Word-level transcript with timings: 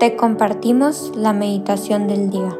te 0.00 0.16
compartimos 0.16 1.12
la 1.14 1.34
meditación 1.34 2.08
del 2.08 2.30
día. 2.30 2.58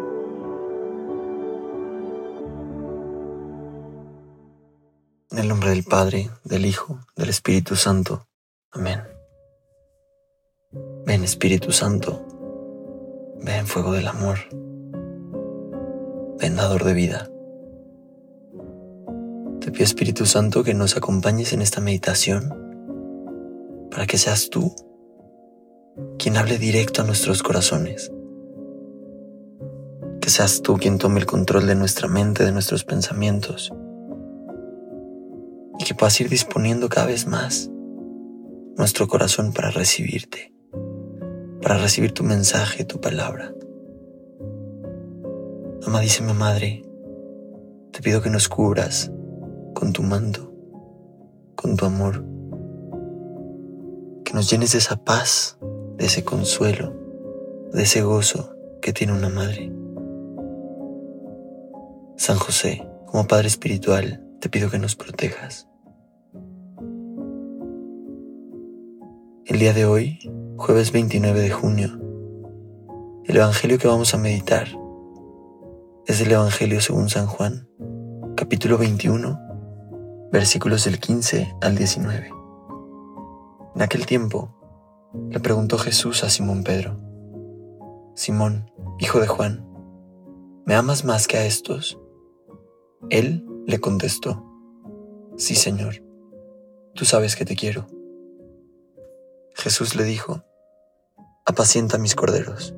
En 5.31 5.39
el 5.39 5.49
nombre 5.49 5.71
del 5.71 5.83
Padre, 5.85 6.29
del 6.45 6.67
Hijo, 6.67 7.01
del 7.17 7.31
Espíritu 7.31 7.77
Santo. 7.77 8.27
Amén. 8.73 9.01
Ven 11.07 11.25
Espíritu 11.25 11.73
Santo, 11.73 12.27
ven 13.43 13.67
fuego 13.67 13.93
del 13.93 14.07
amor, 14.07 14.37
ven 16.39 16.57
dador 16.57 16.85
de 16.85 16.93
vida. 16.93 17.31
Te 19.61 19.73
pido 19.73 19.85
Espíritu 19.85 20.27
Santo 20.27 20.63
que 20.63 20.75
nos 20.75 20.95
acompañes 20.95 21.55
en 21.55 21.63
esta 21.63 21.81
meditación 21.81 22.51
para 23.91 24.07
que 24.07 24.19
seas 24.19 24.51
tú 24.51 24.75
quien 26.19 26.37
hable 26.37 26.59
directo 26.59 27.03
a 27.03 27.05
nuestros 27.05 27.43
corazones. 27.43 28.13
Que 30.21 30.31
seas 30.31 30.63
tú 30.63 30.77
quien 30.77 30.99
tome 30.99 31.21
el 31.21 31.27
control 31.27 31.67
de 31.67 31.75
nuestra 31.75 32.09
mente, 32.09 32.45
de 32.45 32.53
nuestros 32.53 32.85
pensamientos. 32.85 33.73
Y 35.79 35.85
que 35.85 35.95
puedas 35.95 36.21
ir 36.21 36.29
disponiendo 36.29 36.89
cada 36.89 37.07
vez 37.07 37.27
más 37.27 37.71
nuestro 38.77 39.09
corazón 39.09 39.53
para 39.53 39.71
recibirte, 39.71 40.53
para 41.63 41.79
recibir 41.79 42.13
tu 42.13 42.23
mensaje, 42.23 42.85
tu 42.85 43.01
palabra. 43.01 43.55
Amadísima 45.87 46.35
Madre, 46.35 46.83
te 47.93 48.01
pido 48.01 48.21
que 48.21 48.31
nos 48.31 48.49
cubras 48.49 49.11
con 49.75 49.93
tu 49.93 50.03
manto, 50.03 50.53
con 51.57 51.77
tu 51.77 51.87
amor, 51.87 52.25
que 54.25 54.33
nos 54.35 54.51
llenes 54.51 54.73
de 54.73 54.79
esa 54.79 55.03
paz 55.03 55.59
de 56.01 56.07
ese 56.07 56.25
consuelo, 56.25 56.95
de 57.75 57.83
ese 57.83 58.01
gozo 58.01 58.57
que 58.81 58.95
tiene 58.95 59.13
una 59.13 59.29
madre. 59.29 59.71
San 62.17 62.39
José, 62.39 62.89
como 63.05 63.27
Padre 63.27 63.49
Espiritual, 63.49 64.25
te 64.41 64.49
pido 64.49 64.71
que 64.71 64.79
nos 64.79 64.97
protejas. 64.97 65.69
El 69.45 69.59
día 69.59 69.75
de 69.75 69.85
hoy, 69.85 70.19
jueves 70.57 70.91
29 70.91 71.39
de 71.39 71.51
junio, 71.51 71.91
el 73.27 73.37
Evangelio 73.37 73.77
que 73.77 73.89
vamos 73.89 74.15
a 74.15 74.19
meditar 74.19 74.69
es 76.07 76.23
el 76.23 76.33
Evangelio 76.33 76.81
según 76.81 77.11
San 77.11 77.27
Juan, 77.27 77.69
capítulo 78.37 78.79
21, 78.79 79.39
versículos 80.33 80.85
del 80.87 80.99
15 80.99 81.57
al 81.61 81.77
19. 81.77 82.31
En 83.75 83.83
aquel 83.83 84.07
tiempo, 84.07 84.60
le 85.31 85.41
preguntó 85.41 85.79
Jesús 85.79 86.25
a 86.25 86.31
Simón 86.31 86.63
Pedro, 86.65 86.99
Simón, 88.15 88.71
hijo 88.99 89.21
de 89.21 89.27
Juan, 89.27 89.67
¿me 90.67 90.75
amas 90.75 91.05
más 91.05 91.27
que 91.27 91.37
a 91.37 91.47
estos? 91.47 91.99
Él 93.09 93.45
le 93.67 93.81
contestó, 93.81 94.47
Sí, 95.37 95.55
Señor, 95.55 95.95
tú 96.95 97.07
sabes 97.07 97.35
que 97.35 97.47
te 97.47 97.57
quiero. 97.57 97.87
Jesús 99.55 99.97
le 99.97 100.05
dijo, 100.05 100.45
Apacienta 101.47 101.97
mis 101.97 102.15
corderos. 102.15 102.75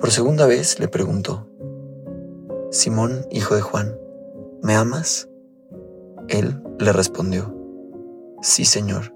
Por 0.00 0.10
segunda 0.10 0.46
vez 0.46 0.80
le 0.80 0.88
preguntó, 0.88 1.48
Simón, 2.70 3.24
hijo 3.30 3.54
de 3.54 3.62
Juan, 3.62 3.98
¿me 4.62 4.74
amas? 4.74 5.28
Él 6.28 6.60
le 6.78 6.92
respondió, 6.92 7.54
Sí, 8.42 8.64
Señor, 8.64 9.15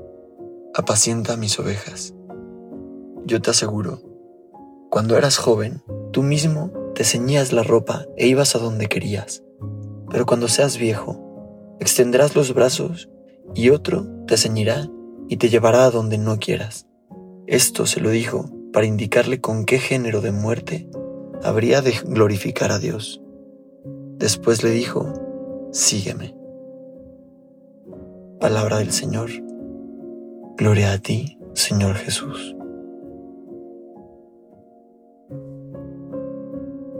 apacienta 0.81 1.37
mis 1.37 1.57
ovejas. 1.59 2.13
Yo 3.25 3.41
te 3.41 3.51
aseguro, 3.51 4.01
cuando 4.89 5.17
eras 5.17 5.37
joven, 5.37 5.81
tú 6.11 6.23
mismo 6.23 6.71
te 6.95 7.03
ceñías 7.03 7.53
la 7.53 7.63
ropa 7.63 8.05
e 8.17 8.27
ibas 8.27 8.55
a 8.55 8.59
donde 8.59 8.87
querías. 8.87 9.43
Pero 10.09 10.25
cuando 10.25 10.47
seas 10.49 10.77
viejo, 10.77 11.77
extenderás 11.79 12.35
los 12.35 12.53
brazos 12.53 13.09
y 13.55 13.69
otro 13.69 14.05
te 14.27 14.37
ceñirá 14.37 14.89
y 15.29 15.37
te 15.37 15.49
llevará 15.49 15.85
a 15.85 15.91
donde 15.91 16.17
no 16.17 16.39
quieras. 16.39 16.87
Esto 17.47 17.85
se 17.85 18.01
lo 18.01 18.09
dijo 18.09 18.49
para 18.73 18.85
indicarle 18.85 19.39
con 19.39 19.65
qué 19.65 19.79
género 19.79 20.19
de 20.19 20.31
muerte 20.31 20.89
habría 21.43 21.81
de 21.81 21.93
glorificar 22.03 22.71
a 22.71 22.79
Dios. 22.79 23.21
Después 24.17 24.63
le 24.63 24.71
dijo, 24.71 25.13
sígueme. 25.71 26.35
Palabra 28.39 28.79
del 28.79 28.91
Señor. 28.91 29.29
Gloria 30.61 30.91
a 30.91 30.99
ti, 30.99 31.39
Señor 31.55 31.95
Jesús. 31.95 32.55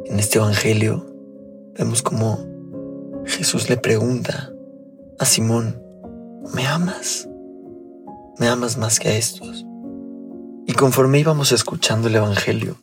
En 0.05 0.17
este 0.17 0.39
Evangelio 0.39 1.05
vemos 1.77 2.01
cómo 2.01 2.39
Jesús 3.23 3.69
le 3.69 3.77
pregunta 3.77 4.51
a 5.19 5.25
Simón, 5.25 5.79
¿me 6.55 6.65
amas? 6.65 7.29
¿Me 8.39 8.47
amas 8.47 8.79
más 8.79 8.99
que 8.99 9.09
a 9.09 9.15
estos? 9.15 9.63
Y 10.65 10.73
conforme 10.73 11.19
íbamos 11.19 11.51
escuchando 11.51 12.07
el 12.07 12.15
Evangelio, 12.15 12.77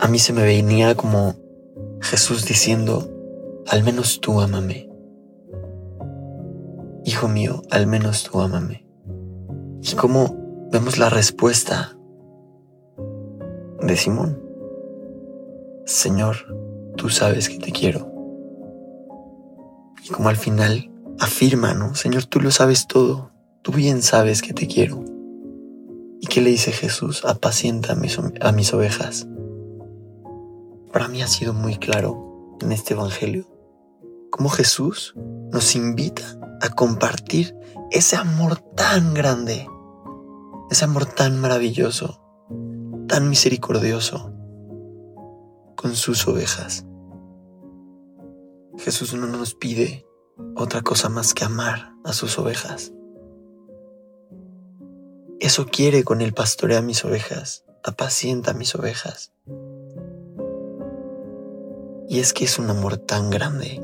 a 0.00 0.08
mí 0.08 0.18
se 0.18 0.32
me 0.32 0.42
venía 0.42 0.94
como 0.94 1.34
Jesús 2.00 2.46
diciendo, 2.46 3.10
al 3.66 3.84
menos 3.84 4.22
tú 4.22 4.40
ámame. 4.40 4.93
Hijo 7.06 7.28
mío, 7.28 7.62
al 7.70 7.86
menos 7.86 8.24
tú 8.24 8.40
ámame. 8.40 8.86
Y 9.82 9.94
cómo 9.94 10.68
vemos 10.72 10.96
la 10.96 11.10
respuesta 11.10 11.98
de 13.82 13.96
Simón. 13.96 14.42
Señor, 15.84 16.36
tú 16.96 17.10
sabes 17.10 17.50
que 17.50 17.58
te 17.58 17.72
quiero. 17.72 18.10
Y 20.02 20.08
como 20.08 20.30
al 20.30 20.36
final 20.36 20.90
afirma, 21.18 21.74
¿no? 21.74 21.94
Señor, 21.94 22.24
tú 22.24 22.40
lo 22.40 22.50
sabes 22.50 22.86
todo, 22.86 23.30
tú 23.60 23.72
bien 23.72 24.00
sabes 24.00 24.40
que 24.40 24.54
te 24.54 24.66
quiero. 24.66 25.04
¿Y 26.22 26.26
qué 26.26 26.40
le 26.40 26.48
dice 26.48 26.72
Jesús? 26.72 27.22
Apacienta 27.26 27.92
a 27.92 27.96
mis, 27.96 28.18
a 28.40 28.52
mis 28.52 28.72
ovejas. 28.72 29.28
Para 30.90 31.08
mí 31.08 31.20
ha 31.20 31.26
sido 31.26 31.52
muy 31.52 31.76
claro 31.76 32.56
en 32.62 32.72
este 32.72 32.94
Evangelio 32.94 33.53
cómo 34.36 34.48
Jesús 34.48 35.14
nos 35.52 35.76
invita 35.76 36.24
a 36.60 36.68
compartir 36.68 37.56
ese 37.92 38.16
amor 38.16 38.56
tan 38.56 39.14
grande, 39.14 39.68
ese 40.72 40.84
amor 40.84 41.06
tan 41.06 41.40
maravilloso, 41.40 42.20
tan 43.06 43.30
misericordioso 43.30 44.34
con 45.76 45.94
sus 45.94 46.26
ovejas. 46.26 46.84
Jesús 48.76 49.14
no 49.14 49.28
nos 49.28 49.54
pide 49.54 50.04
otra 50.56 50.82
cosa 50.82 51.08
más 51.08 51.32
que 51.32 51.44
amar 51.44 51.92
a 52.04 52.12
sus 52.12 52.36
ovejas. 52.36 52.92
Eso 55.38 55.66
quiere 55.66 56.02
con 56.02 56.20
el 56.20 56.34
pastorea 56.34 56.82
mis 56.82 57.04
ovejas, 57.04 57.64
apacienta 57.84 58.52
mis 58.52 58.74
ovejas. 58.74 59.32
Y 62.08 62.18
es 62.18 62.32
que 62.32 62.46
es 62.46 62.58
un 62.58 62.68
amor 62.68 62.96
tan 62.96 63.30
grande, 63.30 63.80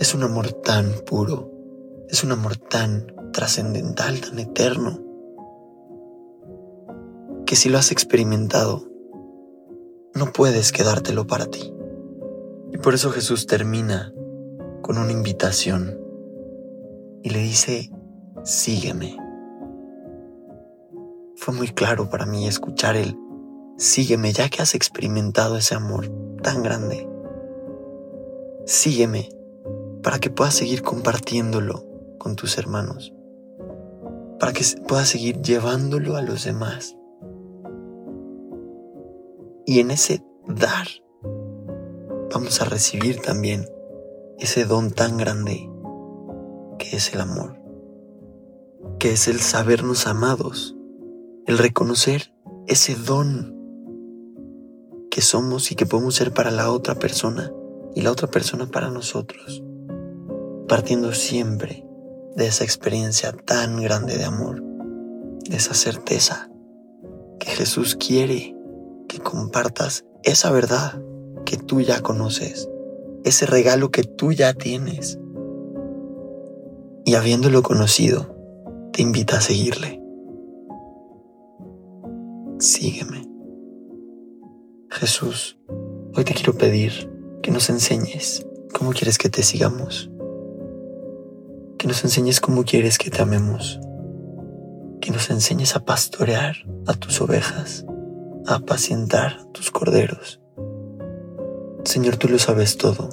es 0.00 0.14
un 0.14 0.22
amor 0.22 0.52
tan 0.52 0.92
puro, 1.06 1.50
es 2.08 2.24
un 2.24 2.32
amor 2.32 2.56
tan 2.56 3.06
trascendental, 3.32 4.20
tan 4.20 4.38
eterno, 4.38 5.00
que 7.46 7.56
si 7.56 7.68
lo 7.68 7.78
has 7.78 7.92
experimentado, 7.92 8.88
no 10.14 10.32
puedes 10.32 10.72
quedártelo 10.72 11.26
para 11.26 11.46
ti. 11.46 11.72
Y 12.72 12.78
por 12.78 12.94
eso 12.94 13.10
Jesús 13.10 13.46
termina 13.46 14.12
con 14.82 14.98
una 14.98 15.12
invitación 15.12 16.00
y 17.22 17.30
le 17.30 17.38
dice, 17.40 17.90
sígueme. 18.42 19.16
Fue 21.36 21.54
muy 21.54 21.68
claro 21.68 22.08
para 22.08 22.26
mí 22.26 22.46
escuchar 22.46 22.96
el, 22.96 23.16
sígueme 23.76 24.32
ya 24.32 24.48
que 24.48 24.62
has 24.62 24.74
experimentado 24.74 25.56
ese 25.56 25.74
amor 25.74 26.08
tan 26.42 26.62
grande. 26.62 27.08
Sígueme 28.66 29.28
para 30.04 30.20
que 30.20 30.28
puedas 30.30 30.54
seguir 30.54 30.82
compartiéndolo 30.82 31.82
con 32.18 32.36
tus 32.36 32.58
hermanos, 32.58 33.14
para 34.38 34.52
que 34.52 34.62
puedas 34.86 35.08
seguir 35.08 35.40
llevándolo 35.40 36.16
a 36.16 36.22
los 36.22 36.44
demás. 36.44 36.96
Y 39.66 39.80
en 39.80 39.90
ese 39.90 40.22
dar 40.46 40.86
vamos 42.32 42.60
a 42.60 42.66
recibir 42.66 43.22
también 43.22 43.64
ese 44.38 44.66
don 44.66 44.90
tan 44.90 45.16
grande 45.16 45.70
que 46.78 46.96
es 46.96 47.14
el 47.14 47.22
amor, 47.22 47.58
que 48.98 49.12
es 49.12 49.26
el 49.26 49.40
sabernos 49.40 50.06
amados, 50.06 50.76
el 51.46 51.56
reconocer 51.56 52.34
ese 52.66 52.94
don 52.94 53.54
que 55.10 55.22
somos 55.22 55.72
y 55.72 55.76
que 55.76 55.86
podemos 55.86 56.14
ser 56.14 56.34
para 56.34 56.50
la 56.50 56.70
otra 56.70 56.96
persona 56.96 57.50
y 57.94 58.02
la 58.02 58.10
otra 58.10 58.28
persona 58.28 58.66
para 58.66 58.90
nosotros, 58.90 59.62
partiendo 60.68 61.12
siempre 61.12 61.86
de 62.36 62.46
esa 62.46 62.64
experiencia 62.64 63.32
tan 63.32 63.80
grande 63.80 64.16
de 64.16 64.24
amor, 64.24 64.62
de 65.48 65.56
esa 65.56 65.74
certeza 65.74 66.50
que 67.38 67.50
Jesús 67.50 67.96
quiere 67.96 68.56
que 69.08 69.18
compartas 69.18 70.04
esa 70.22 70.50
verdad 70.50 71.00
que 71.44 71.56
tú 71.56 71.80
ya 71.80 72.00
conoces, 72.00 72.68
ese 73.24 73.46
regalo 73.46 73.90
que 73.90 74.02
tú 74.02 74.32
ya 74.32 74.54
tienes. 74.54 75.18
Y 77.04 77.14
habiéndolo 77.14 77.62
conocido, 77.62 78.34
te 78.92 79.02
invita 79.02 79.36
a 79.36 79.40
seguirle. 79.40 80.00
Sígueme. 82.58 83.28
Jesús, 84.90 85.58
hoy 86.16 86.24
te 86.24 86.32
quiero 86.32 86.54
pedir 86.54 87.10
que 87.42 87.50
nos 87.50 87.68
enseñes 87.68 88.46
cómo 88.72 88.92
quieres 88.92 89.18
que 89.18 89.28
te 89.28 89.42
sigamos, 89.42 90.10
que 91.84 91.88
nos 91.88 92.02
enseñes 92.02 92.40
cómo 92.40 92.64
quieres 92.64 92.96
que 92.96 93.10
te 93.10 93.20
amemos, 93.20 93.78
que 95.02 95.10
nos 95.10 95.28
enseñes 95.28 95.76
a 95.76 95.84
pastorear 95.84 96.56
a 96.86 96.94
tus 96.94 97.20
ovejas, 97.20 97.84
a 98.46 98.54
apacientar 98.54 99.44
tus 99.52 99.70
corderos. 99.70 100.40
Señor, 101.84 102.16
tú 102.16 102.28
lo 102.28 102.38
sabes 102.38 102.78
todo, 102.78 103.10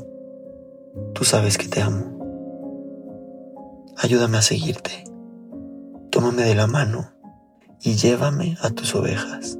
tú 1.14 1.26
sabes 1.26 1.58
que 1.58 1.68
te 1.68 1.82
amo. 1.82 2.18
Ayúdame 3.98 4.38
a 4.38 4.42
seguirte, 4.42 5.04
tómame 6.10 6.44
de 6.44 6.56
la 6.56 6.68
mano 6.68 7.12
y 7.82 7.96
llévame 7.96 8.58
a 8.62 8.70
tus 8.70 8.96
ovejas. 8.96 9.60